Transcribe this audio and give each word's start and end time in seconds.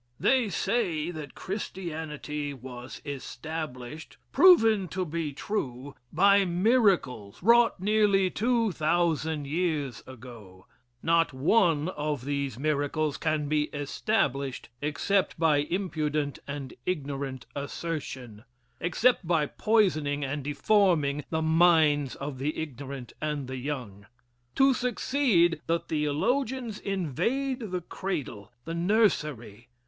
They 0.19 0.49
say 0.49 1.11
that 1.11 1.35
Christianity 1.35 2.55
was 2.55 3.03
established, 3.05 4.17
proven 4.31 4.87
to 4.87 5.05
be 5.05 5.31
true, 5.31 5.93
by 6.11 6.43
miracles 6.43 7.43
wrought 7.43 7.79
nearly 7.79 8.31
two 8.31 8.71
thousand 8.71 9.45
years 9.45 10.01
ago. 10.07 10.65
Not 11.03 11.33
one 11.33 11.89
of 11.89 12.25
these 12.25 12.57
miracles 12.57 13.17
can 13.17 13.47
be 13.47 13.65
established 13.65 14.69
except 14.81 15.39
by 15.39 15.57
impudent 15.57 16.39
and 16.47 16.73
ignorant 16.87 17.45
assertion 17.55 18.43
except 18.79 19.27
by 19.27 19.45
poisoning 19.45 20.25
and 20.25 20.43
deforming 20.43 21.23
the 21.29 21.43
minds 21.43 22.15
of 22.15 22.39
the 22.39 22.57
ignorant 22.57 23.13
and 23.21 23.47
the 23.47 23.57
young. 23.57 24.07
To 24.55 24.73
succeed, 24.73 25.61
the 25.67 25.77
theologians 25.79 26.79
invade 26.79 27.69
the 27.69 27.81
cradle, 27.81 28.51
the 28.65 28.73
nursery. 28.73 29.67